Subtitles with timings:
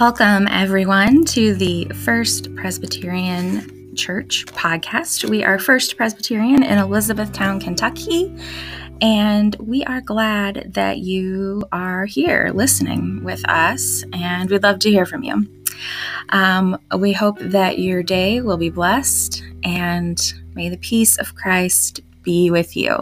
[0.00, 5.28] Welcome, everyone, to the First Presbyterian Church podcast.
[5.28, 8.32] We are First Presbyterian in Elizabethtown, Kentucky,
[9.00, 14.90] and we are glad that you are here listening with us, and we'd love to
[14.90, 15.48] hear from you.
[16.28, 22.02] Um, we hope that your day will be blessed, and may the peace of Christ
[22.22, 23.00] be with you.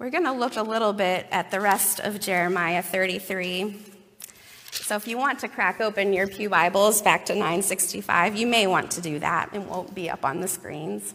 [0.00, 3.76] We're going to look a little bit at the rest of Jeremiah 33.
[4.70, 8.66] So if you want to crack open your Pew Bibles back to 965, you may
[8.66, 9.50] want to do that.
[9.52, 11.12] It won't be up on the screens.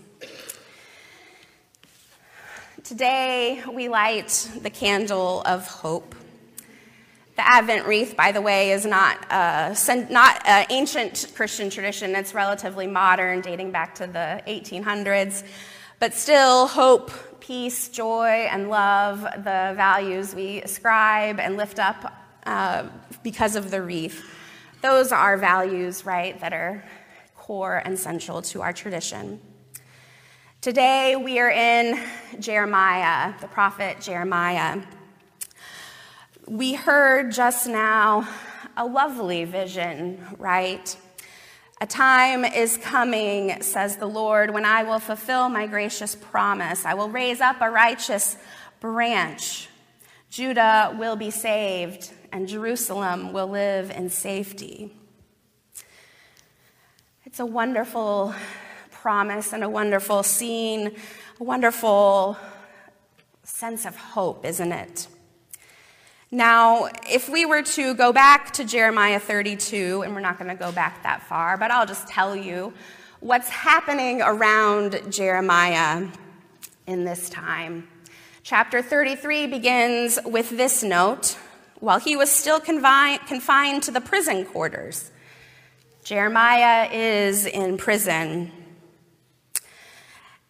[2.83, 6.13] Today, we light the candle of hope.
[7.37, 12.15] The Advent wreath, by the way, is not, uh, a, not an ancient Christian tradition.
[12.15, 15.43] It's relatively modern, dating back to the 1800s.
[15.97, 17.09] But still, hope
[17.45, 22.11] peace, joy, and love, the values we ascribe and lift up
[22.47, 22.87] uh,
[23.21, 24.25] because of the wreath.
[24.81, 26.83] Those are values, right, that are
[27.35, 29.39] core and central to our tradition.
[30.59, 32.01] Today we are in
[32.39, 34.81] Jeremiah, the prophet Jeremiah.
[36.47, 38.27] We heard just now
[38.75, 40.97] a lovely vision, right?
[41.85, 46.83] A time is coming, says the Lord, when I will fulfill my gracious promise.
[46.83, 48.37] I will raise up a righteous
[48.79, 49.69] branch.
[50.31, 54.95] Judah will be saved, and Jerusalem will live in safety.
[57.23, 58.33] It's a wonderful
[58.89, 60.95] promise and a wonderful scene,
[61.39, 62.35] a wonderful
[63.43, 65.07] sense of hope, isn't it?
[66.35, 70.61] Now, if we were to go back to Jeremiah 32, and we're not going to
[70.61, 72.73] go back that far, but I'll just tell you
[73.21, 76.09] what's happening around Jeremiah
[76.87, 77.87] in this time.
[78.43, 81.37] Chapter 33 begins with this note
[81.79, 85.11] while he was still confined to the prison quarters.
[86.03, 88.51] Jeremiah is in prison.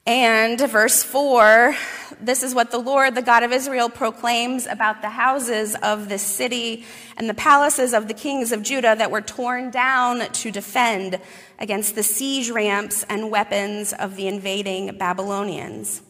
[0.07, 1.75] And verse 4
[2.21, 6.21] this is what the Lord, the God of Israel, proclaims about the houses of this
[6.21, 6.85] city
[7.17, 11.19] and the palaces of the kings of Judah that were torn down to defend
[11.59, 16.01] against the siege ramps and weapons of the invading Babylonians.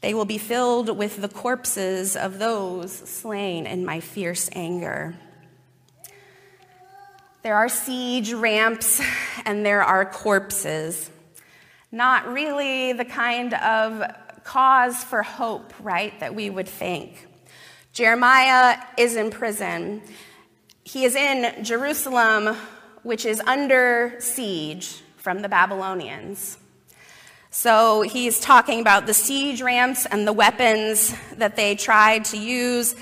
[0.00, 5.14] They will be filled with the corpses of those slain in my fierce anger.
[7.42, 9.02] There are siege ramps
[9.44, 11.10] and there are corpses
[11.94, 14.02] not really the kind of
[14.44, 17.26] cause for hope, right, that we would think.
[17.92, 20.02] Jeremiah is in prison.
[20.84, 22.56] He is in Jerusalem,
[23.02, 26.58] which is under siege from the Babylonians.
[27.50, 32.96] So he's talking about the siege ramps and the weapons that they tried to use.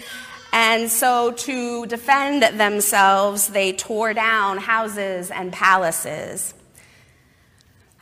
[0.52, 6.52] And so to defend themselves, they tore down houses and palaces.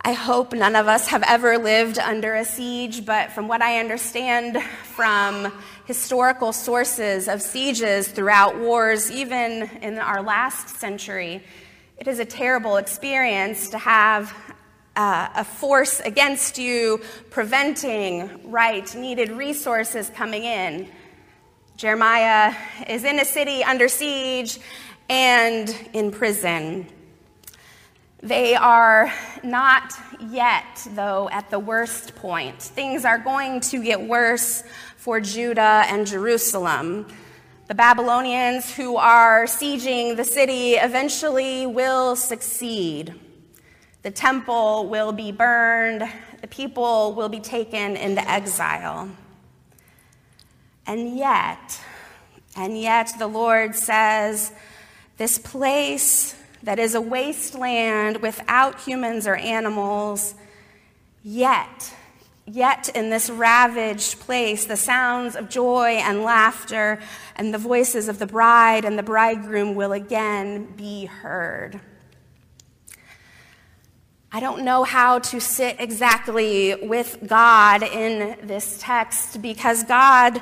[0.02, 3.80] I hope none of us have ever lived under a siege, but from what I
[3.80, 5.52] understand from
[5.84, 11.44] historical sources of sieges throughout wars, even in our last century,
[11.98, 14.34] it is a terrible experience to have
[14.96, 20.88] uh, a force against you preventing right, needed resources coming in.
[21.76, 22.54] Jeremiah
[22.88, 24.60] is in a city under siege
[25.10, 26.86] and in prison.
[28.22, 29.10] They are
[29.42, 32.60] not yet, though, at the worst point.
[32.60, 34.62] Things are going to get worse
[34.97, 37.06] for Judah and Jerusalem.
[37.69, 43.14] The Babylonians who are sieging the city eventually will succeed.
[44.03, 46.06] The temple will be burned,
[46.42, 49.09] the people will be taken into exile.
[50.86, 51.80] And yet,
[52.54, 54.53] and yet the Lord says,
[55.16, 60.34] This place that is a wasteland without humans or animals,
[61.22, 61.95] yet,
[62.47, 67.01] yet in this ravaged place, the sounds of joy and laughter
[67.36, 71.80] and the voices of the bride and the bridegroom will again be heard.
[74.33, 80.41] I don't know how to sit exactly with God in this text because God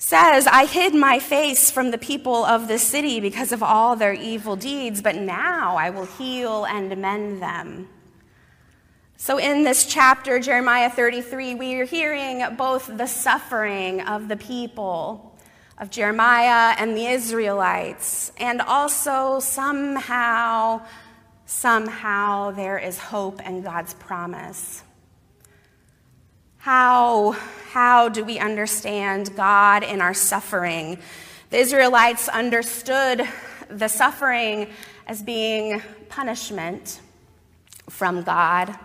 [0.00, 4.14] says, I hid my face from the people of this city because of all their
[4.14, 7.86] evil deeds, but now I will heal and mend them.
[9.18, 15.38] So, in this chapter, Jeremiah 33, we are hearing both the suffering of the people,
[15.76, 20.80] of Jeremiah and the Israelites, and also somehow
[21.44, 24.82] somehow there is hope and God's promise.
[26.60, 27.30] How,
[27.72, 30.98] how do we understand God in our suffering?
[31.48, 33.26] The Israelites understood
[33.70, 34.68] the suffering
[35.06, 35.80] as being
[36.10, 37.00] punishment
[37.88, 38.78] from God.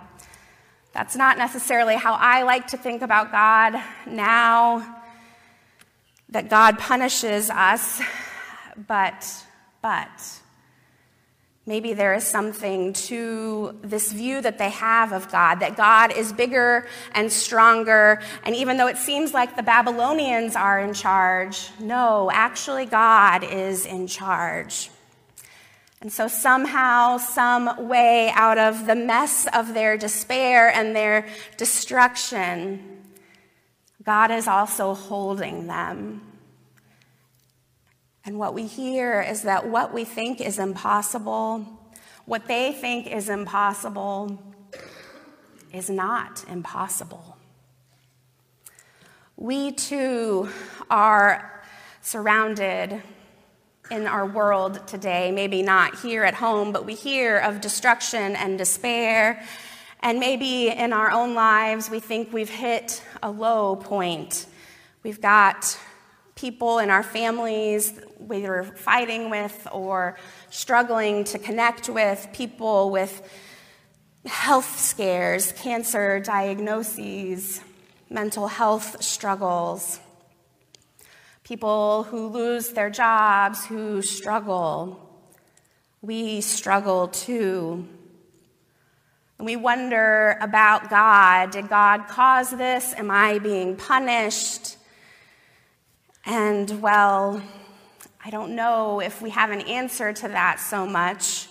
[0.94, 3.76] That's not necessarily how I like to think about God
[4.08, 5.04] now,
[6.30, 8.02] that God punishes us,
[8.88, 9.46] but,
[9.82, 10.40] but,
[11.68, 16.32] Maybe there is something to this view that they have of God, that God is
[16.32, 18.22] bigger and stronger.
[18.44, 23.88] And even though it seems like the Babylonians are in charge, no, actually, God is
[23.88, 24.92] in charge.
[26.02, 31.28] And so, somehow, some way out of the mess of their despair and their
[31.58, 33.02] destruction,
[34.04, 36.22] God is also holding them.
[38.26, 41.64] And what we hear is that what we think is impossible,
[42.26, 44.42] what they think is impossible,
[45.72, 47.38] is not impossible.
[49.38, 50.50] We too
[50.90, 51.64] are
[52.02, 53.04] surrounded
[53.92, 58.58] in our world today, maybe not here at home, but we hear of destruction and
[58.58, 59.44] despair.
[60.00, 64.48] And maybe in our own lives, we think we've hit a low point.
[65.04, 65.78] We've got
[66.36, 70.18] people in our families we are fighting with or
[70.50, 73.22] struggling to connect with, people with
[74.26, 77.62] health scares, cancer diagnoses,
[78.10, 80.00] mental health struggles,
[81.44, 85.02] people who lose their jobs, who struggle.
[86.02, 87.88] We struggle too.
[89.38, 91.52] And we wonder about God.
[91.52, 92.94] Did God cause this?
[92.94, 94.78] Am I being punished?
[96.26, 97.42] And well,
[98.24, 101.48] I don't know if we have an answer to that so much.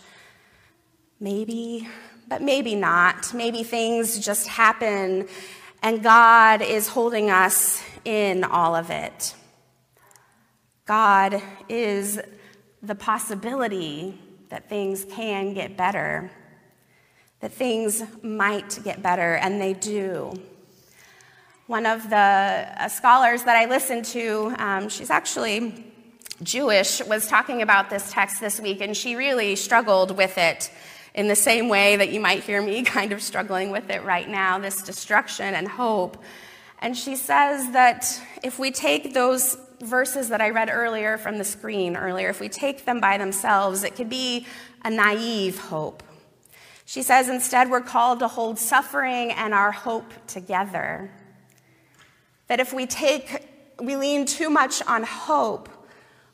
[1.20, 1.88] Maybe,
[2.28, 3.32] but maybe not.
[3.32, 5.28] Maybe things just happen
[5.84, 9.34] and God is holding us in all of it.
[10.86, 12.18] God is
[12.82, 14.18] the possibility
[14.48, 16.30] that things can get better,
[17.40, 20.32] that things might get better, and they do.
[21.66, 25.86] One of the uh, scholars that I listened to, um, she's actually
[26.42, 30.70] Jewish, was talking about this text this week, and she really struggled with it
[31.14, 34.28] in the same way that you might hear me kind of struggling with it right
[34.28, 36.22] now this destruction and hope.
[36.80, 41.44] And she says that if we take those verses that I read earlier from the
[41.44, 44.46] screen earlier, if we take them by themselves, it could be
[44.84, 46.02] a naive hope.
[46.84, 51.10] She says instead, we're called to hold suffering and our hope together.
[52.48, 53.46] That if we take,
[53.80, 55.68] we lean too much on hope,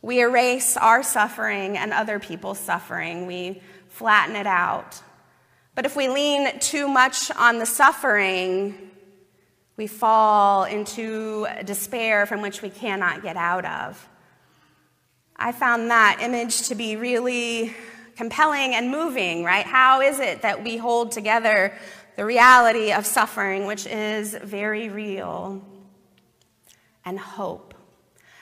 [0.02, 3.26] we erase our suffering and other people's suffering.
[3.26, 5.00] We flatten it out.
[5.74, 8.90] But if we lean too much on the suffering,
[9.76, 14.08] we fall into despair from which we cannot get out of.
[15.36, 17.74] I found that image to be really
[18.16, 19.64] compelling and moving, right?
[19.64, 21.72] How is it that we hold together
[22.16, 25.64] the reality of suffering, which is very real,
[27.04, 27.74] and hope?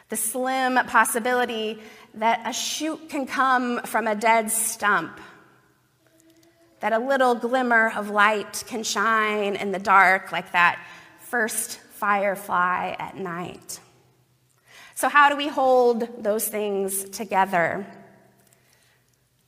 [0.09, 1.79] the slim possibility
[2.15, 5.21] that a shoot can come from a dead stump,
[6.81, 10.83] that a little glimmer of light can shine in the dark like that
[11.21, 13.81] first firefly at night.
[14.95, 17.87] So, how do we hold those things together?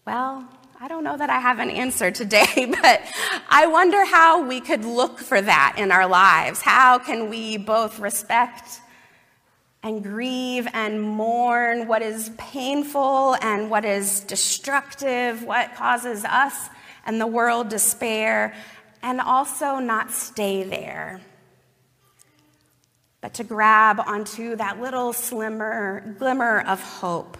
[0.06, 0.46] Well,
[0.80, 3.02] I don't know that I have an answer today, but
[3.48, 6.60] I wonder how we could look for that in our lives.
[6.60, 8.80] How can we both respect
[9.82, 16.68] and grieve and mourn what is painful and what is destructive, what causes us
[17.06, 18.54] and the world despair,
[19.02, 21.20] and also not stay there,
[23.22, 27.38] but to grab onto that little slimmer glimmer of hope.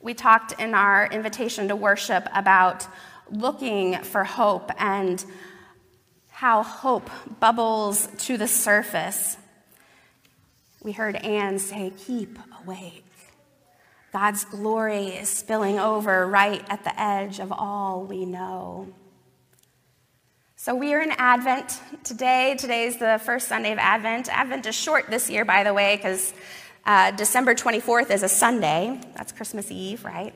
[0.00, 2.86] We talked in our invitation to worship about
[3.30, 5.24] looking for hope and
[6.28, 9.36] how hope bubbles to the surface
[10.88, 13.04] we heard Anne say, Keep awake.
[14.10, 18.88] God's glory is spilling over right at the edge of all we know.
[20.56, 22.56] So we are in Advent today.
[22.58, 24.30] Today's the first Sunday of Advent.
[24.30, 26.32] Advent is short this year, by the way, because
[26.86, 28.98] uh, December 24th is a Sunday.
[29.14, 30.32] That's Christmas Eve, right?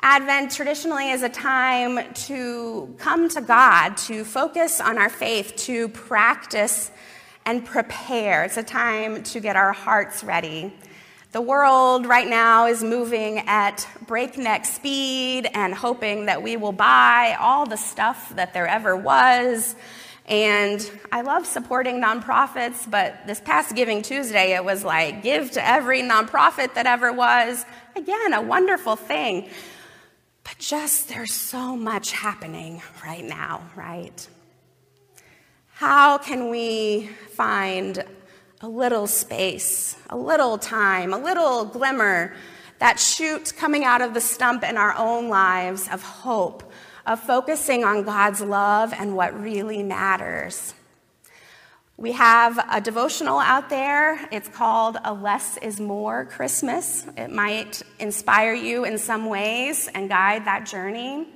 [0.00, 5.88] Advent traditionally is a time to come to God, to focus on our faith, to
[5.88, 6.92] practice
[7.46, 8.44] and prepare.
[8.44, 10.72] It's a time to get our hearts ready.
[11.32, 17.36] The world right now is moving at breakneck speed and hoping that we will buy
[17.40, 19.74] all the stuff that there ever was.
[20.26, 25.66] And I love supporting nonprofits, but this past Giving Tuesday, it was like, give to
[25.66, 27.66] every nonprofit that ever was.
[27.94, 29.50] Again, a wonderful thing.
[30.44, 34.28] But just there's so much happening right now, right?
[35.78, 38.04] How can we find
[38.60, 42.32] a little space, a little time, a little glimmer,
[42.78, 46.62] that shoot coming out of the stump in our own lives of hope,
[47.06, 50.74] of focusing on God's love and what really matters.
[51.96, 54.28] We have a devotional out there.
[54.30, 57.04] It's called A Less is More Christmas.
[57.16, 61.26] It might inspire you in some ways and guide that journey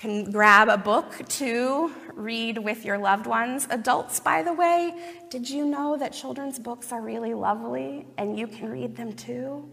[0.00, 3.66] can grab a book to read with your loved ones.
[3.70, 4.94] Adults, by the way,
[5.30, 9.68] did you know that children's books are really lovely and you can read them too?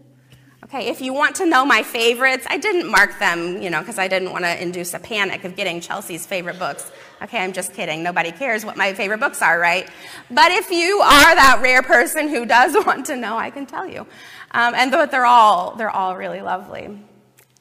[0.64, 3.98] Okay, if you want to know my favorites, I didn't mark them, you know, because
[3.98, 6.92] I didn't want to induce a panic of getting Chelsea's favorite books.
[7.20, 8.04] Okay, I'm just kidding.
[8.04, 9.88] Nobody cares what my favorite books are, right?
[10.30, 13.88] But if you are that rare person who does want to know, I can tell
[13.88, 14.06] you.
[14.52, 16.96] Um, and they're all, they're all really lovely.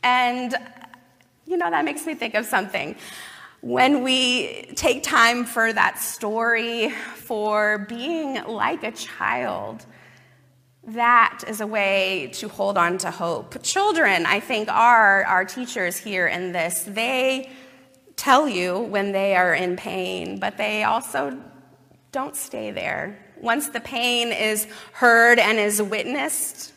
[0.03, 0.55] And
[1.51, 2.95] you know, that makes me think of something.
[3.61, 9.85] When we take time for that story, for being like a child,
[10.87, 13.61] that is a way to hold on to hope.
[13.61, 16.81] Children, I think, are our teachers here in this.
[16.87, 17.51] They
[18.15, 21.39] tell you when they are in pain, but they also
[22.11, 23.23] don't stay there.
[23.39, 26.73] Once the pain is heard and is witnessed,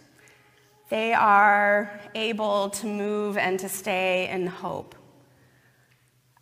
[0.91, 4.95] they are able to move and to stay in hope.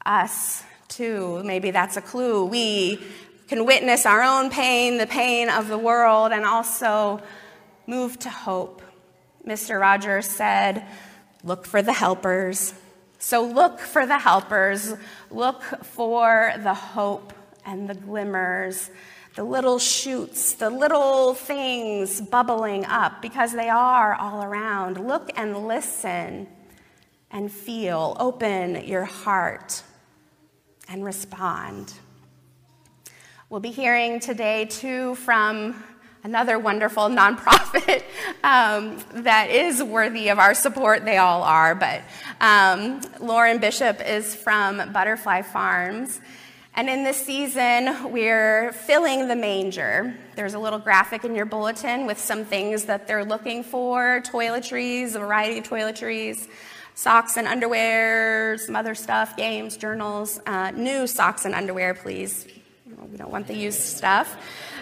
[0.05, 2.45] Us, too, maybe that's a clue.
[2.45, 3.01] We
[3.49, 7.21] can witness our own pain, the pain of the world, and also
[7.87, 8.83] move to hope.
[9.47, 9.81] Mr.
[9.81, 10.85] Rogers said,
[11.45, 12.75] Look for the helpers.
[13.19, 14.95] So look for the helpers,
[15.31, 17.33] look for the hope
[17.65, 18.91] and the glimmers
[19.35, 24.99] the little shoots, the little things bubbling up, because they are all around.
[25.09, 26.47] Look and listen
[27.31, 28.17] and feel.
[28.21, 29.83] Open your heart
[30.93, 31.95] and respond.
[33.49, 35.83] We'll be hearing today, too, from
[36.23, 38.03] another wonderful nonprofit
[38.45, 41.07] um, that is worthy of our support.
[41.07, 42.03] They all are, but
[42.43, 46.21] um, Lauren Bishop is from Butterfly Farms.
[46.75, 50.15] And in this season, we're filling the manger.
[50.37, 55.15] There's a little graphic in your bulletin with some things that they're looking for toiletries,
[55.15, 56.49] a variety of toiletries,
[56.95, 60.41] socks and underwear, some other stuff, games, journals.
[60.47, 62.47] Uh, new socks and underwear, please.
[63.11, 64.37] We don't want the used stuff.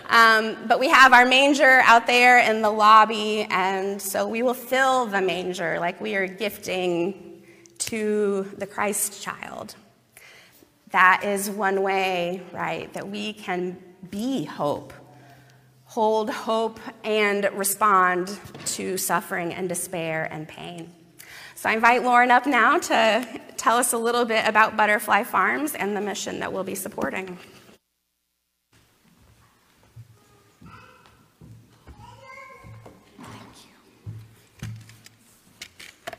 [0.08, 4.54] Um, but we have our manger out there in the lobby, and so we will
[4.54, 7.42] fill the manger like we are gifting
[7.78, 9.76] to the Christ child.
[10.90, 13.78] That is one way, right, that we can
[14.10, 14.92] be hope,
[15.84, 18.36] hold hope, and respond
[18.66, 20.92] to suffering and despair and pain.
[21.60, 25.74] So I invite Lauren up now to tell us a little bit about Butterfly Farms
[25.74, 27.36] and the mission that we'll be supporting.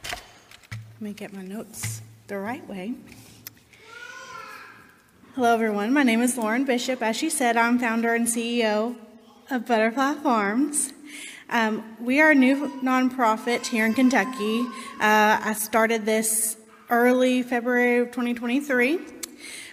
[0.03, 2.93] Let me get my notes the right way.
[5.33, 5.91] Hello, everyone.
[5.91, 7.01] My name is Lauren Bishop.
[7.01, 8.95] As she said, I'm founder and CEO
[9.49, 10.93] of Butterfly Farms.
[11.53, 14.61] Um, we are a new nonprofit here in Kentucky.
[15.01, 16.55] Uh, I started this
[16.89, 18.97] early February of 2023.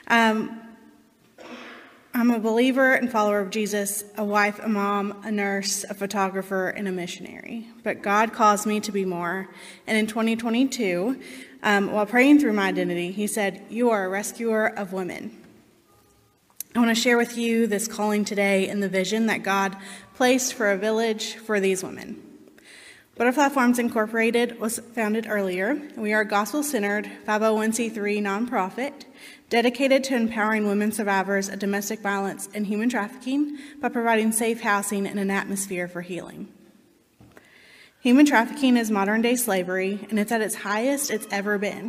[0.09, 0.61] Um,
[2.13, 6.71] I'm a believer and follower of Jesus, a wife, a mom, a nurse, a photographer,
[6.71, 7.69] and a missionary.
[7.85, 9.49] But God calls me to be more.
[9.87, 11.21] And in 2022,
[11.63, 15.48] um, while praying through my identity, He said, You are a rescuer of women.
[16.79, 19.77] I want to share with you this calling today and the vision that God
[20.15, 22.23] placed for a village for these women.
[23.17, 25.83] Butterfly Farms Incorporated was founded earlier.
[25.97, 29.07] We are a gospel centered 501c3 nonprofit
[29.51, 35.05] dedicated to empowering women survivors of domestic violence and human trafficking by providing safe housing
[35.05, 36.47] and an atmosphere for healing.
[38.03, 41.87] Human trafficking is modern day slavery, and it's at its highest it's ever been.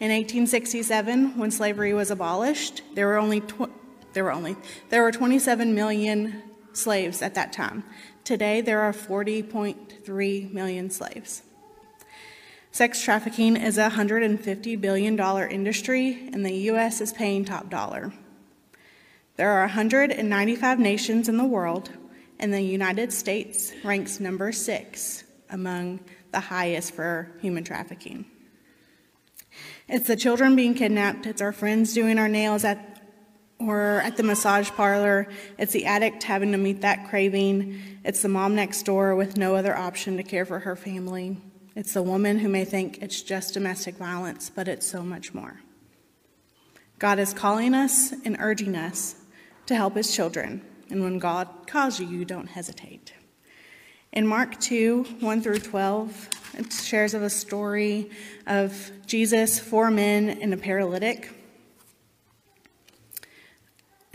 [0.00, 3.70] In 1867, when slavery was abolished, there were only tw-
[4.16, 4.56] there were only
[4.88, 6.42] there were 27 million
[6.72, 7.84] slaves at that time.
[8.24, 11.42] Today there are 40.3 million slaves.
[12.70, 15.20] Sex trafficking is a $150 billion
[15.50, 17.02] industry, and the U.S.
[17.02, 18.14] is paying top dollar.
[19.36, 21.90] There are 195 nations in the world,
[22.38, 26.00] and the United States ranks number six among
[26.32, 28.24] the highest for human trafficking.
[29.88, 32.95] It's the children being kidnapped, it's our friends doing our nails at
[33.58, 38.28] or at the massage parlor, it's the addict having to meet that craving, it's the
[38.28, 41.38] mom next door with no other option to care for her family.
[41.74, 45.60] It's the woman who may think it's just domestic violence, but it's so much more.
[46.98, 49.16] God is calling us and urging us
[49.66, 53.12] to help his children, and when God calls you, you don't hesitate.
[54.12, 58.10] In Mark 2 1 through 12, it shares of a story
[58.46, 61.30] of Jesus, four men, and a paralytic.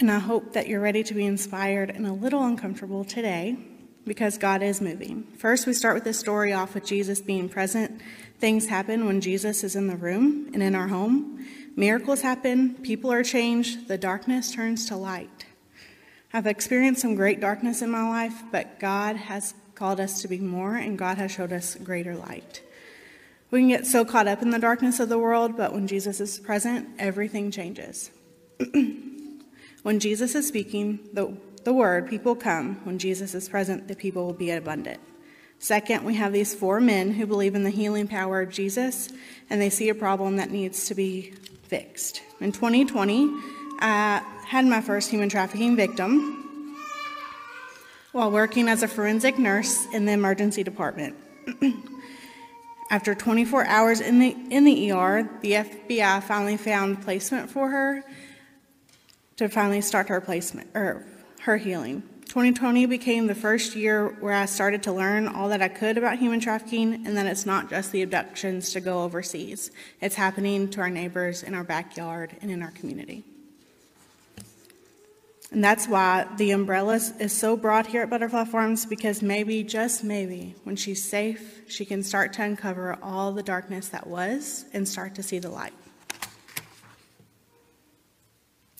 [0.02, 3.56] And I hope that you're ready to be inspired and a little uncomfortable today
[4.04, 5.28] because God is moving.
[5.38, 8.02] First, we start with this story off with Jesus being present.
[8.40, 11.46] Things happen when Jesus is in the room and in our home.
[11.76, 15.46] Miracles happen, people are changed, the darkness turns to light.
[16.34, 20.40] I've experienced some great darkness in my life, but God has called us to be
[20.40, 22.64] more, and God has showed us greater light.
[23.52, 26.20] We can get so caught up in the darkness of the world, but when Jesus
[26.20, 28.10] is present, everything changes.
[29.84, 32.76] when Jesus is speaking the, the word, people come.
[32.86, 35.00] When Jesus is present, the people will be abundant.
[35.60, 39.10] Second, we have these four men who believe in the healing power of Jesus,
[39.50, 41.34] and they see a problem that needs to be
[41.64, 42.22] fixed.
[42.40, 43.30] In 2020,
[43.80, 46.76] I had my first human trafficking victim
[48.12, 51.16] while working as a forensic nurse in the emergency department.
[52.90, 58.04] After 24 hours in the, in the ER, the FBI finally found placement for her
[59.42, 61.04] to finally start her placement or
[61.42, 62.04] her healing.
[62.28, 66.20] 2020 became the first year where I started to learn all that I could about
[66.20, 69.72] human trafficking and that it's not just the abductions to go overseas.
[70.00, 73.26] It's happening to our neighbors in our backyard and in our community.
[75.52, 80.04] And that's why the umbrella is so broad here at Butterfly Farms because maybe, just
[80.04, 84.88] maybe, when she's safe, she can start to uncover all the darkness that was and
[84.88, 85.74] start to see the light.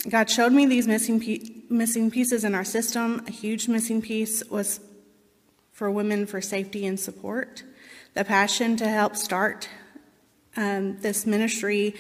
[0.10, 3.24] God showed me these missing, pe- missing pieces in our system.
[3.28, 4.80] A huge missing piece was
[5.72, 7.64] for women for safety and support.
[8.14, 9.70] The passion to help start
[10.58, 11.96] um, this ministry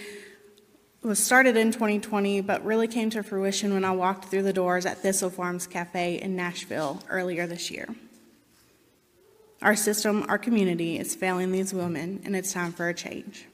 [1.04, 4.86] was started in 2020, but really came to fruition when I walked through the doors
[4.86, 7.88] at Thistle Farms Cafe in Nashville earlier this year.
[9.62, 13.46] Our system, our community is failing these women, and it's time for a change.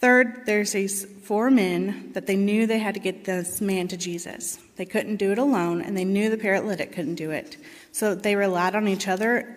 [0.00, 3.98] Third, there's these four men that they knew they had to get this man to
[3.98, 4.58] Jesus.
[4.76, 7.58] They couldn't do it alone, and they knew the paralytic couldn't do it.
[7.92, 9.54] So they relied on each other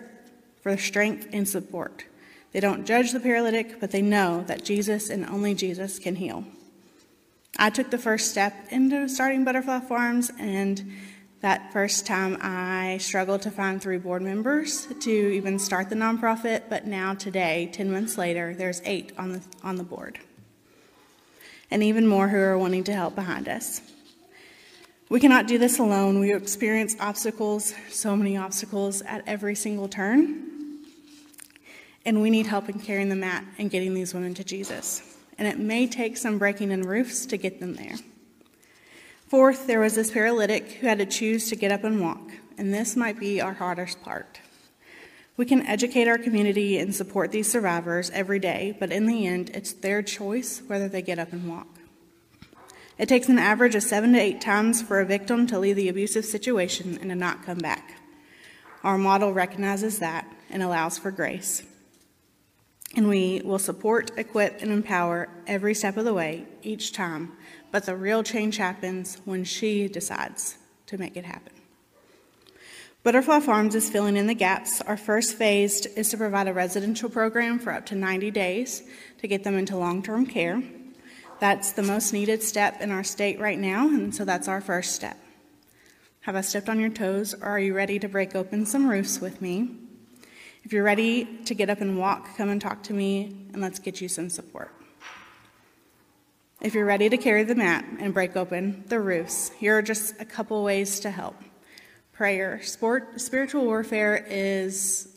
[0.60, 2.04] for strength and support.
[2.52, 6.44] They don't judge the paralytic, but they know that Jesus and only Jesus can heal.
[7.56, 10.92] I took the first step into starting Butterfly Farms, and
[11.40, 16.64] that first time I struggled to find three board members to even start the nonprofit,
[16.68, 20.18] but now today, 10 months later, there's eight on the, on the board
[21.70, 23.80] and even more who are wanting to help behind us.
[25.08, 26.18] We cannot do this alone.
[26.18, 30.50] We experience obstacles, so many obstacles at every single turn.
[32.06, 35.16] And we need help in carrying the mat and getting these women to Jesus.
[35.38, 37.96] And it may take some breaking in roofs to get them there.
[39.26, 42.72] Fourth, there was this paralytic who had to choose to get up and walk, and
[42.72, 44.38] this might be our hardest part.
[45.36, 49.50] We can educate our community and support these survivors every day, but in the end,
[49.50, 51.66] it's their choice whether they get up and walk.
[52.98, 55.88] It takes an average of seven to eight times for a victim to leave the
[55.88, 58.00] abusive situation and to not come back.
[58.84, 61.64] Our model recognizes that and allows for grace.
[62.94, 67.32] And we will support, equip, and empower every step of the way, each time,
[67.72, 71.53] but the real change happens when she decides to make it happen.
[73.04, 74.80] Butterfly Farms is filling in the gaps.
[74.80, 78.82] Our first phase is to provide a residential program for up to 90 days
[79.18, 80.62] to get them into long term care.
[81.38, 84.94] That's the most needed step in our state right now, and so that's our first
[84.94, 85.18] step.
[86.20, 89.20] Have I stepped on your toes, or are you ready to break open some roofs
[89.20, 89.68] with me?
[90.62, 93.80] If you're ready to get up and walk, come and talk to me, and let's
[93.80, 94.72] get you some support.
[96.62, 100.18] If you're ready to carry the mat and break open the roofs, here are just
[100.22, 101.36] a couple ways to help
[102.14, 102.62] prayer.
[102.62, 105.08] Sport, spiritual warfare is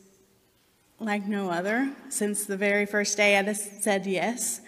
[0.99, 1.93] like no other.
[2.09, 4.61] Since the very first day I said yes,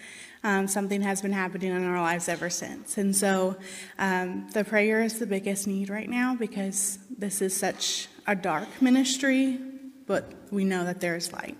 [0.43, 2.97] um, something has been happening in our lives ever since.
[2.97, 3.57] And so
[3.97, 8.81] um, the prayer is the biggest need right now because this is such a dark
[8.81, 9.59] ministry,
[10.05, 11.57] but we know that there is light.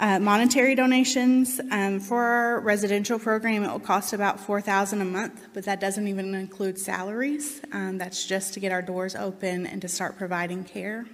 [0.00, 5.48] Uh, monetary donations um, for our residential program, it will cost about 4000 a month,
[5.52, 7.60] but that doesn't even include salaries.
[7.72, 11.06] Um, that's just to get our doors open and to start providing care.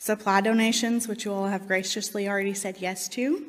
[0.00, 3.44] supply donations, which you all have graciously already said yes to.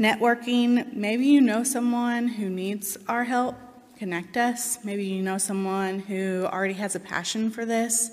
[0.00, 3.56] Networking, maybe you know someone who needs our help,
[3.98, 4.78] connect us.
[4.82, 8.12] Maybe you know someone who already has a passion for this,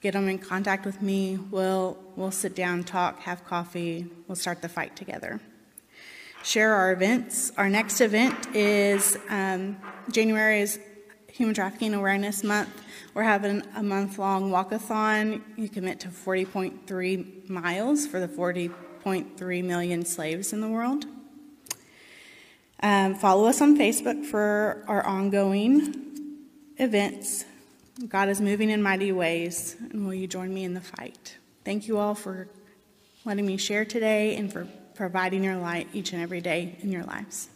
[0.00, 1.38] get them in contact with me.
[1.50, 5.40] We'll, we'll sit down, talk, have coffee, we'll start the fight together.
[6.42, 7.50] Share our events.
[7.56, 9.76] Our next event is um,
[10.10, 10.78] January is
[11.32, 12.70] Human Trafficking Awareness Month.
[13.14, 15.42] We're having a month long walkathon.
[15.56, 21.04] You commit to 40.3 miles for the 40.3 million slaves in the world.
[22.80, 26.28] Um, follow us on Facebook for our ongoing
[26.76, 27.44] events.
[28.08, 31.38] God is moving in mighty ways, and will you join me in the fight?
[31.64, 32.46] Thank you all for
[33.24, 37.04] letting me share today and for providing your light each and every day in your
[37.04, 37.48] lives.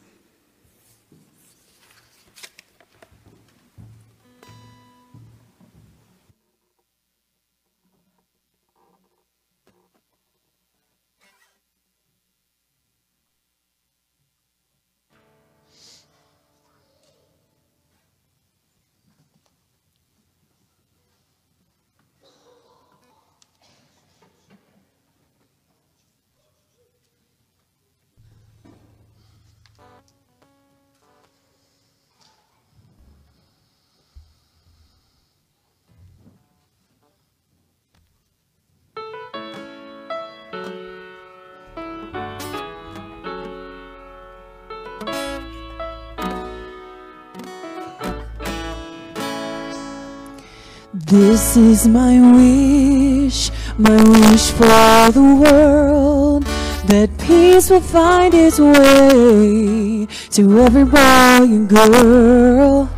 [51.10, 56.44] This is my wish, my wish for the world,
[56.86, 62.88] that peace will find its way to every boy and girl.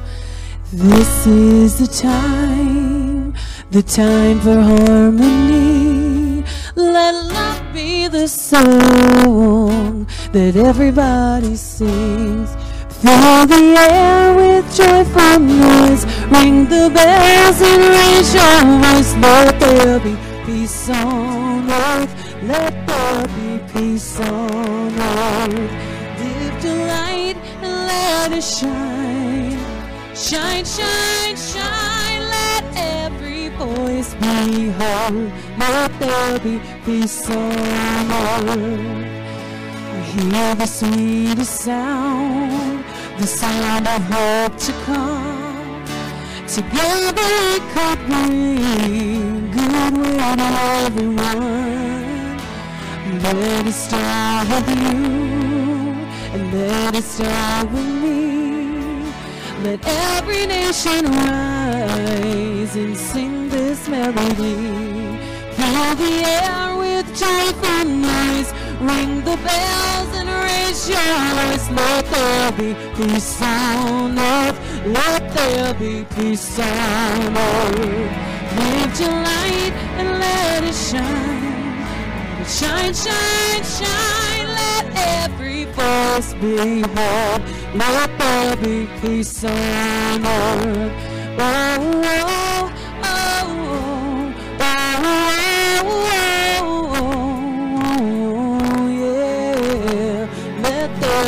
[0.71, 3.33] This is the time,
[3.71, 6.45] the time for harmony.
[6.77, 12.51] Let love be the song that everybody sings.
[13.03, 13.57] Fill the
[13.91, 16.05] air with joyful noise.
[16.31, 19.13] Ring the bells and raise your voice.
[19.17, 22.15] Let there be peace on earth.
[22.45, 25.73] Let there be peace on earth.
[26.21, 29.59] Live the light and let it shine.
[30.15, 32.23] Shine, shine, shine.
[32.37, 35.33] Let every voice be heard.
[35.59, 39.09] Let there be peace on earth.
[39.91, 42.72] I hear the sweetest sound
[43.19, 45.85] the sound of hope to come.
[46.47, 50.49] Together we could bring goodwill to
[50.85, 52.39] everyone.
[53.23, 54.99] Let it start with you,
[56.35, 58.13] and let it start with me.
[59.63, 64.57] Let every nation rise and sing this melody.
[65.57, 68.53] Fill the air with joyful noise.
[68.81, 70.02] Ring the bells
[70.73, 70.99] and raise your
[71.53, 71.71] voice.
[71.71, 74.59] Let there be peace on earth.
[74.87, 78.13] Let there be peace on earth.
[78.59, 81.81] Lift your light and let it shine.
[81.81, 84.49] Let it shine, shine, shine.
[84.49, 84.85] Let
[85.25, 87.43] every voice be heard.
[87.75, 90.93] Let there be peace on earth.
[91.39, 92.62] Oh, oh, oh,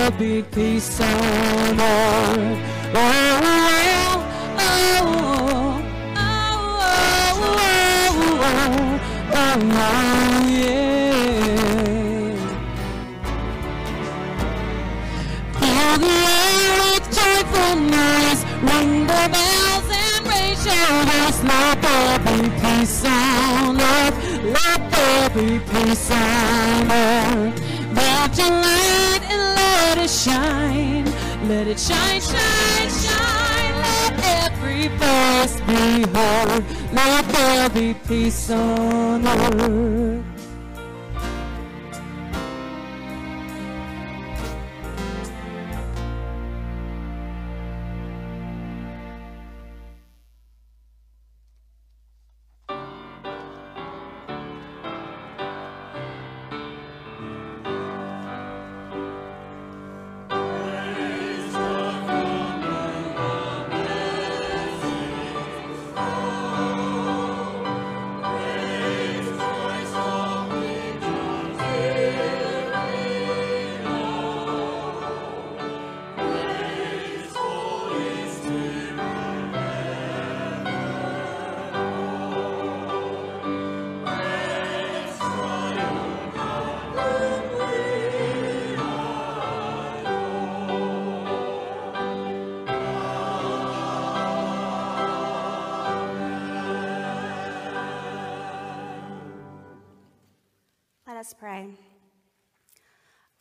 [0.05, 2.59] There be peace on earth.
[2.95, 4.21] Oh, oh,
[4.59, 4.75] oh,
[6.15, 6.59] oh, oh,
[9.33, 9.85] oh, oh.
[18.65, 21.41] Ring the bells and raise your voice.
[21.45, 24.17] Let there be peace on earth.
[24.45, 27.57] Let there be peace on earth.
[27.95, 29.14] Let your
[30.25, 31.05] shine.
[31.49, 33.75] Let it shine, shine, shine.
[33.85, 35.85] Let every voice be
[36.17, 36.65] heard.
[36.93, 40.34] Let there be peace on earth.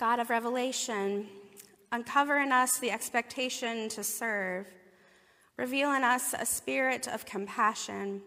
[0.03, 1.29] God of revelation,
[1.93, 4.67] uncover in us the expectation to serve,
[5.55, 8.21] reveal in us a spirit of compassion.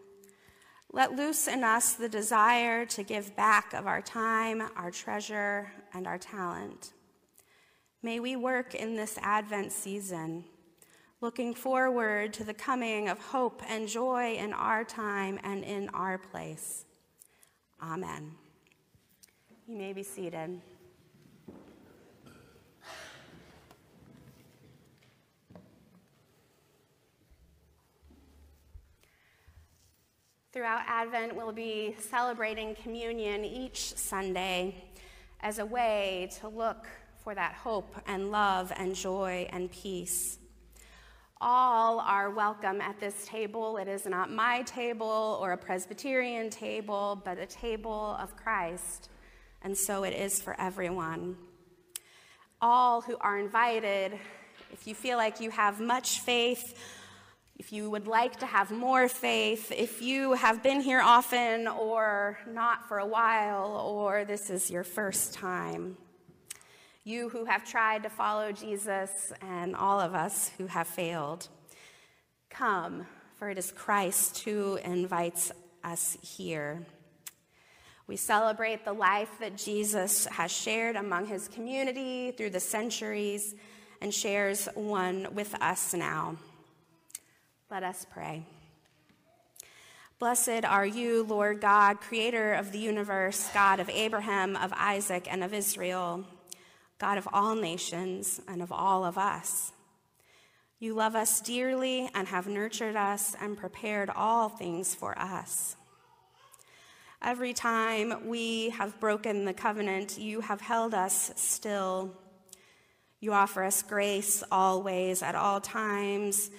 [0.90, 6.06] Let loose in us the desire to give back of our time, our treasure, and
[6.06, 6.94] our talent.
[8.02, 10.46] May we work in this Advent season,
[11.20, 16.16] looking forward to the coming of hope and joy in our time and in our
[16.16, 16.86] place.
[17.82, 18.32] Amen.
[19.68, 20.62] You may be seated.
[30.57, 34.87] Throughout Advent, we'll be celebrating communion each Sunday
[35.42, 36.87] as a way to look
[37.23, 40.38] for that hope and love and joy and peace.
[41.42, 43.77] All are welcome at this table.
[43.77, 49.11] It is not my table or a Presbyterian table, but a table of Christ
[49.61, 51.37] and so it is for everyone.
[52.62, 54.19] All who are invited,
[54.73, 56.79] if you feel like you have much faith,
[57.59, 62.38] if you would like to have more faith, if you have been here often or
[62.47, 65.97] not for a while, or this is your first time,
[67.03, 71.49] you who have tried to follow Jesus, and all of us who have failed,
[72.51, 75.51] come, for it is Christ who invites
[75.83, 76.85] us here.
[78.07, 83.55] We celebrate the life that Jesus has shared among his community through the centuries
[84.01, 86.37] and shares one with us now.
[87.68, 88.44] Let us pray.
[90.20, 95.42] Blessed are you, Lord God, creator of the universe, God of Abraham, of Isaac, and
[95.42, 96.24] of Israel,
[96.98, 99.72] God of all nations and of all of us.
[100.79, 105.74] You love us dearly and have nurtured us and prepared all things for us.
[107.20, 112.12] Every time we have broken the covenant, you have held us still.
[113.18, 116.52] You offer us grace always, at all times.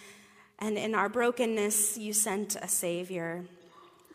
[0.60, 3.46] And in our brokenness, you sent a Savior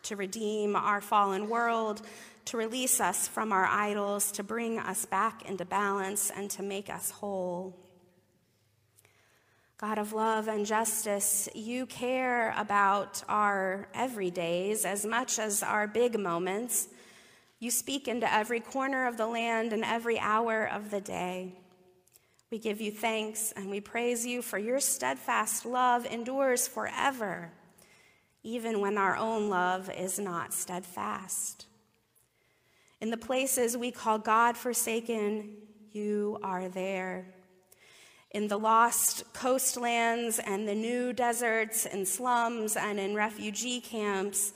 [0.04, 2.02] to redeem our fallen world,
[2.46, 6.90] to release us from our idols, to bring us back into balance, and to make
[6.90, 7.76] us whole.
[9.78, 16.18] God of love and justice, you care about our everydays as much as our big
[16.18, 16.88] moments.
[17.58, 21.54] You speak into every corner of the land and every hour of the day.
[22.52, 27.50] We give you thanks and we praise you for your steadfast love endures forever,
[28.42, 31.64] even when our own love is not steadfast.
[33.00, 35.54] In the places we call God forsaken,
[35.92, 37.24] you are there
[38.32, 44.52] in the lost coastlands and the new deserts and slums and in refugee camps,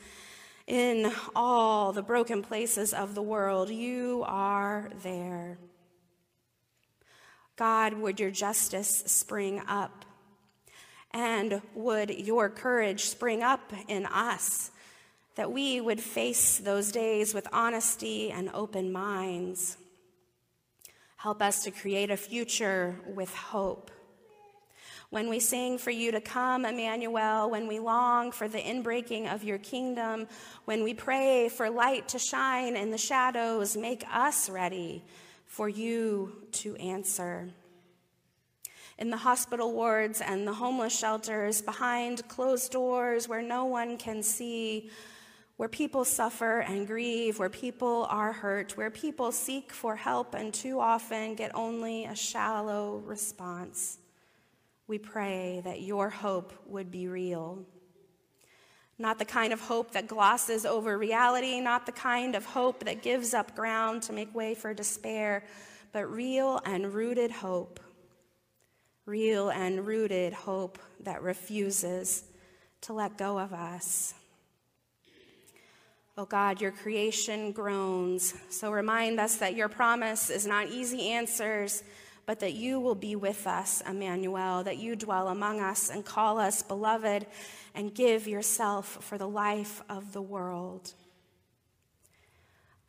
[0.66, 5.56] in all the broken places of the world, you are there.
[7.56, 10.04] God, would your justice spring up?
[11.12, 14.70] And would your courage spring up in us
[15.36, 19.78] that we would face those days with honesty and open minds?
[21.16, 23.90] Help us to create a future with hope.
[25.08, 29.44] When we sing for you to come, Emmanuel, when we long for the inbreaking of
[29.44, 30.26] your kingdom,
[30.66, 35.04] when we pray for light to shine in the shadows, make us ready
[35.46, 37.48] for you to answer.
[38.98, 44.22] In the hospital wards and the homeless shelters, behind closed doors where no one can
[44.22, 44.90] see,
[45.56, 50.52] where people suffer and grieve, where people are hurt, where people seek for help and
[50.52, 53.98] too often get only a shallow response.
[54.86, 57.64] We pray that your hope would be real.
[58.98, 63.02] Not the kind of hope that glosses over reality, not the kind of hope that
[63.02, 65.44] gives up ground to make way for despair,
[65.92, 67.78] but real and rooted hope.
[69.04, 72.24] Real and rooted hope that refuses
[72.82, 74.14] to let go of us.
[76.18, 78.32] Oh God, your creation groans.
[78.48, 81.82] So remind us that your promise is not easy answers,
[82.26, 86.38] but that you will be with us, Emmanuel, that you dwell among us and call
[86.38, 87.24] us beloved
[87.74, 90.92] and give yourself for the life of the world.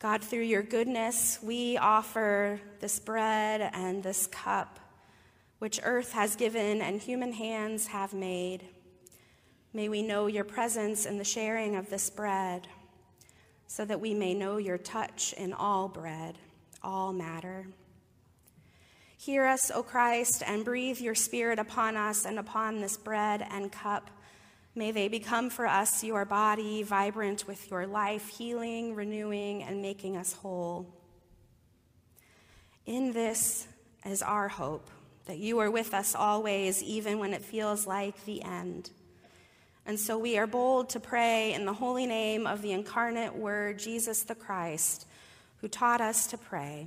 [0.00, 4.78] God, through your goodness, we offer this bread and this cup,
[5.58, 8.64] which earth has given and human hands have made.
[9.72, 12.66] May we know your presence in the sharing of this bread
[13.66, 16.38] so that we may know your touch in all bread,
[16.82, 17.66] all matter.
[19.20, 23.70] Hear us, O Christ, and breathe your Spirit upon us and upon this bread and
[23.72, 24.12] cup.
[24.76, 30.16] May they become for us your body, vibrant with your life, healing, renewing, and making
[30.16, 30.94] us whole.
[32.86, 33.66] In this
[34.06, 34.88] is our hope,
[35.26, 38.88] that you are with us always, even when it feels like the end.
[39.84, 43.80] And so we are bold to pray in the holy name of the incarnate Word,
[43.80, 45.08] Jesus the Christ,
[45.60, 46.86] who taught us to pray.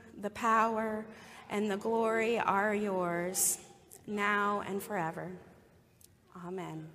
[0.21, 1.05] the power,
[1.49, 3.57] and the glory are yours,
[4.07, 5.31] now and forever.
[6.45, 6.87] Amen.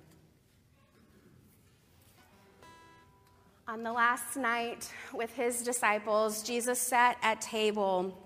[3.67, 8.17] On the last night with his disciples, Jesus sat at table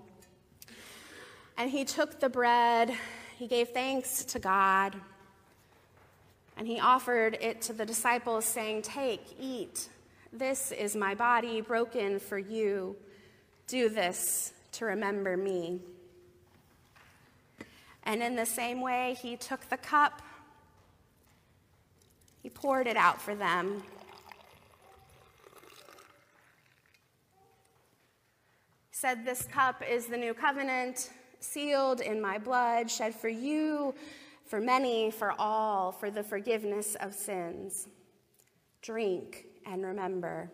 [1.58, 2.94] and he took the bread,
[3.38, 4.96] he gave thanks to God
[6.58, 9.90] and he offered it to the disciples, saying, Take, eat.
[10.32, 12.96] This is my body broken for you.
[13.66, 15.80] Do this to remember me.
[18.04, 20.22] And in the same way, he took the cup,
[22.42, 23.84] he poured it out for them.
[28.92, 33.94] Said, This cup is the new covenant, sealed in my blood, shed for you
[34.52, 37.88] for many, for all, for the forgiveness of sins.
[38.82, 40.52] Drink and remember.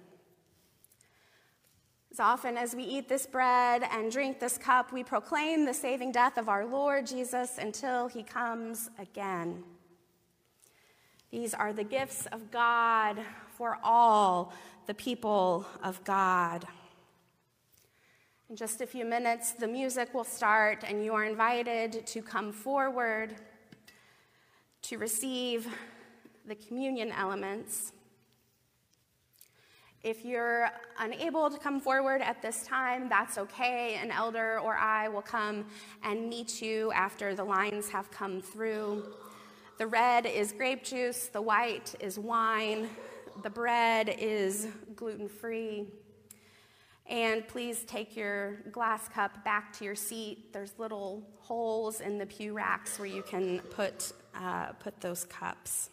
[2.17, 6.11] As often as we eat this bread and drink this cup, we proclaim the saving
[6.11, 9.63] death of our Lord Jesus until he comes again.
[11.29, 13.19] These are the gifts of God
[13.55, 14.51] for all
[14.87, 16.65] the people of God.
[18.49, 22.51] In just a few minutes, the music will start, and you are invited to come
[22.51, 23.35] forward
[24.81, 25.67] to receive
[26.47, 27.91] the communion elements.
[30.03, 33.95] If you're unable to come forward at this time, that's okay.
[33.95, 35.65] An elder or I will come
[36.03, 39.03] and meet you after the lines have come through.
[39.77, 42.89] The red is grape juice, the white is wine,
[43.43, 45.85] the bread is gluten free.
[47.09, 50.51] And please take your glass cup back to your seat.
[50.51, 55.89] There's little holes in the pew racks where you can put uh, put those cups.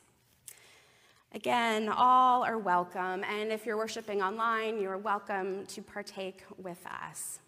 [1.35, 7.41] Again, all are welcome, and if you're worshiping online, you're welcome to partake with us.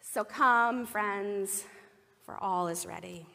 [0.00, 1.64] So come, friends,
[2.24, 3.26] for all is ready.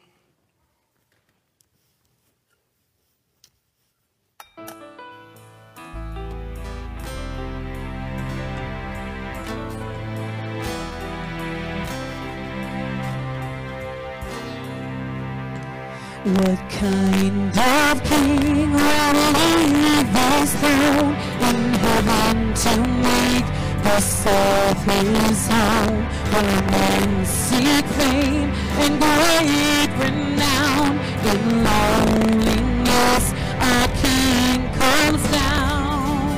[16.30, 21.14] What kind of king will leave his throne
[21.48, 23.46] in heaven to make
[23.82, 26.06] this earth his home?
[26.30, 33.24] Where men seek fame and great renown, in loneliness
[33.58, 36.30] a king comes down.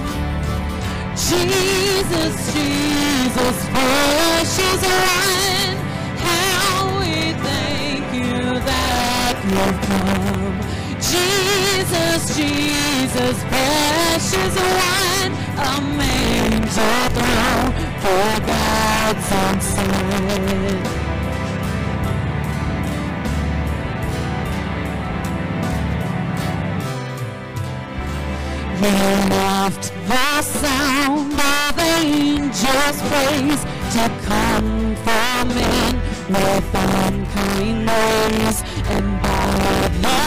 [1.14, 5.51] Jesus, Jesus, precious one,
[9.52, 10.56] you've come.
[11.12, 21.02] Jesus, Jesus, precious one, a manger throne for God's own son.
[28.82, 28.98] You
[29.36, 33.62] left the sound of angels' praise
[33.94, 35.94] to come from men
[36.28, 39.31] with unkind ways and
[39.62, 40.21] by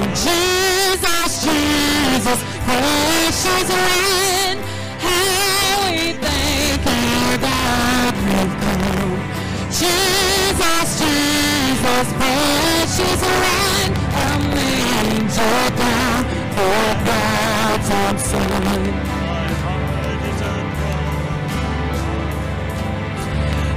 [0.00, 4.58] Jesus, Jesus, precious one.
[5.04, 9.20] How we thank you that you've come.
[9.68, 13.92] Jesus, Jesus, precious one.
[14.16, 16.22] A manger down
[16.56, 19.20] for God's own son.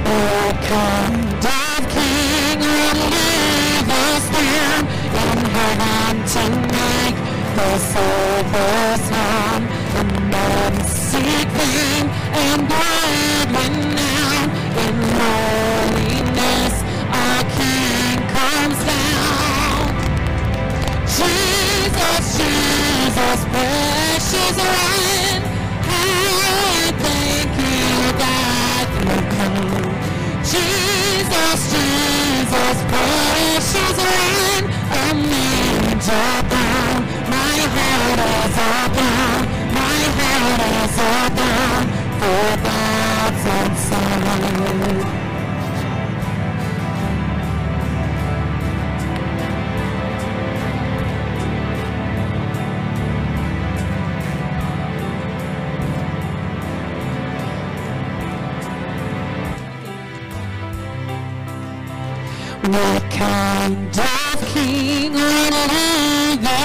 [0.06, 4.82] O kind of King, relieve us down
[5.14, 7.16] in heaven tonight.
[7.54, 9.62] The silver sun
[9.98, 12.08] and men seek fame
[12.42, 14.46] and great renown.
[14.84, 16.74] In holiness,
[17.20, 19.82] our King comes down.
[21.18, 25.42] Jesus, Jesus, precious one,
[25.88, 27.88] how I thank you
[28.22, 29.84] that you come.
[30.42, 35.43] Jesus, Jesus, precious one, a
[36.06, 36.44] My heart
[38.20, 39.40] is down,
[39.72, 40.96] my heart is
[41.34, 41.82] down
[42.20, 44.14] for God's son.
[62.66, 65.14] What kind of king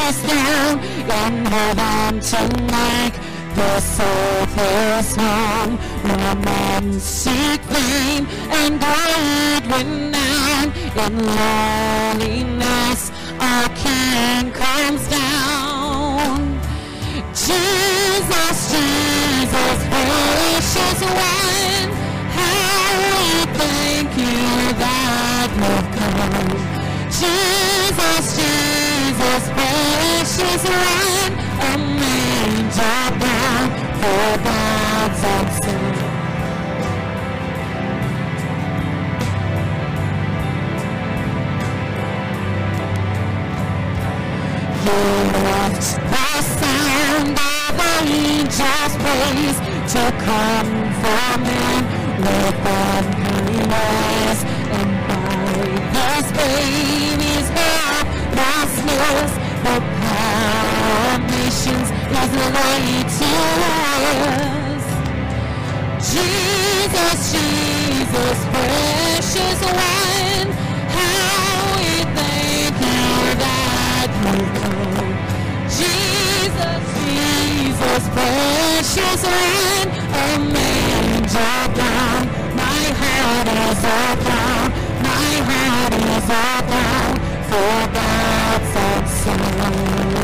[0.09, 3.13] this down in heaven tonight?
[3.55, 4.57] This earth
[4.97, 8.25] is home where men seek fame
[8.59, 10.65] and great renown.
[11.03, 13.01] In lowliness,
[13.39, 16.59] our King comes down.
[17.33, 20.99] Jesus, Jesus, precious
[21.29, 21.89] one,
[22.37, 23.17] how we
[23.59, 26.78] thank you that you've come.
[27.19, 33.67] Jesus, Jesus, precious one, a manger down
[33.99, 35.93] for God's own son.
[44.85, 45.01] You
[45.43, 49.59] left the sound of angels' praise
[49.93, 51.83] to come from him
[52.23, 54.39] with unholy ways.
[54.71, 55.08] And
[55.95, 59.31] this baby's birth, thus knows
[59.65, 61.89] the power of nations
[62.19, 64.89] is laid to rest.
[66.11, 70.49] Jesus, Jesus, precious one,
[70.95, 73.09] how we thank you
[73.43, 75.11] that you come.
[75.79, 82.21] Jesus, Jesus, precious one, a manger down.
[82.55, 84.58] My heart is my
[86.29, 87.15] down
[87.49, 90.18] for God's own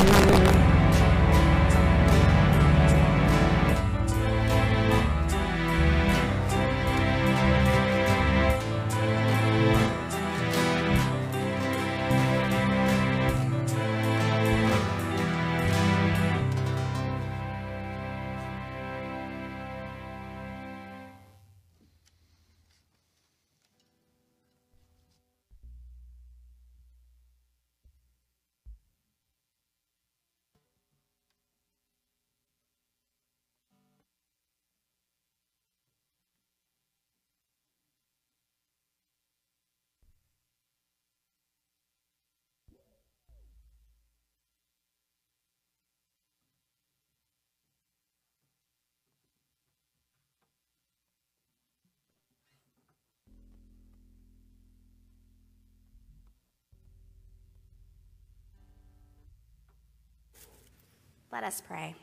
[61.36, 61.96] Let us pray.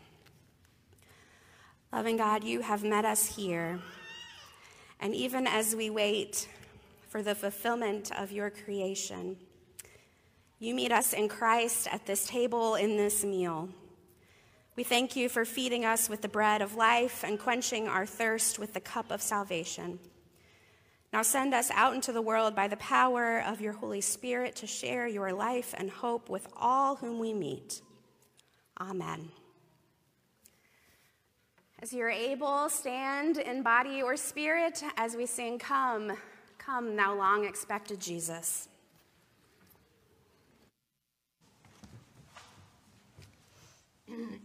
[1.90, 3.80] Loving God, you have met us here.
[5.00, 6.46] And even as we wait
[7.08, 9.38] for the fulfillment of your creation,
[10.58, 13.70] you meet us in Christ at this table in this meal.
[14.76, 18.58] We thank you for feeding us with the bread of life and quenching our thirst
[18.58, 19.98] with the cup of salvation.
[21.10, 24.66] Now send us out into the world by the power of your Holy Spirit to
[24.66, 27.80] share your life and hope with all whom we meet.
[28.80, 29.28] Amen.
[31.80, 36.12] As you're able, stand in body or spirit as we sing, Come,
[36.58, 38.68] come, thou long expected Jesus.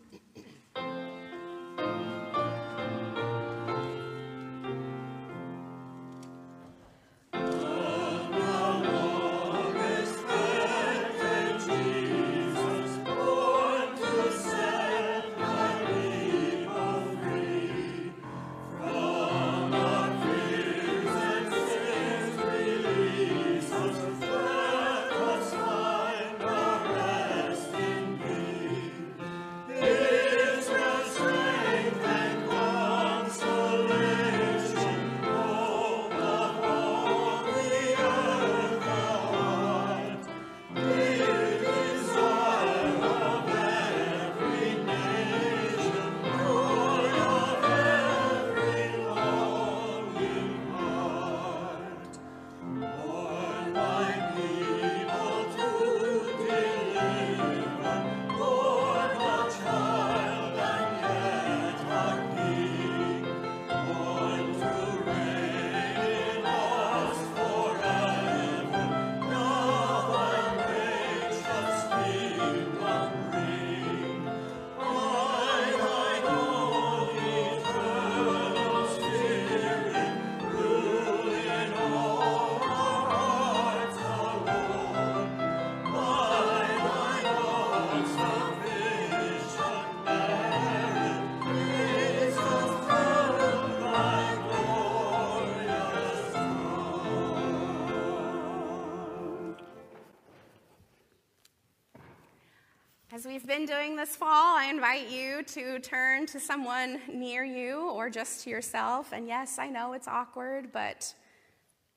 [103.46, 108.44] Been doing this fall, I invite you to turn to someone near you or just
[108.44, 109.14] to yourself.
[109.14, 111.14] And yes, I know it's awkward, but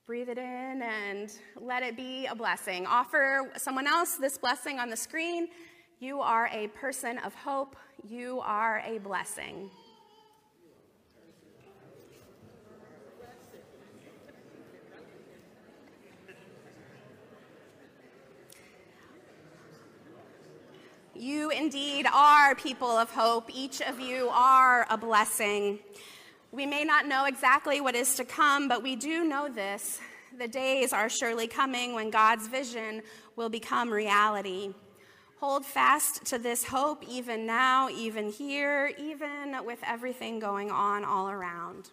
[0.05, 1.29] breathe it in and
[1.59, 2.85] let it be a blessing.
[2.85, 5.49] Offer someone else this blessing on the screen.
[5.99, 7.75] You are a person of hope,
[8.07, 9.69] you are a blessing.
[21.21, 23.51] You indeed are people of hope.
[23.53, 25.77] Each of you are a blessing.
[26.51, 29.99] We may not know exactly what is to come, but we do know this.
[30.39, 33.03] The days are surely coming when God's vision
[33.35, 34.73] will become reality.
[35.39, 41.29] Hold fast to this hope even now, even here, even with everything going on all
[41.29, 41.91] around.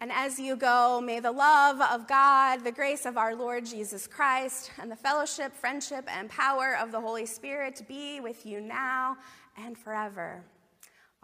[0.00, 4.06] And as you go, may the love of God, the grace of our Lord Jesus
[4.06, 9.16] Christ, and the fellowship, friendship, and power of the Holy Spirit be with you now
[9.56, 10.44] and forever.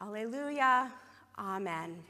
[0.00, 0.92] Alleluia.
[1.38, 2.02] Amen.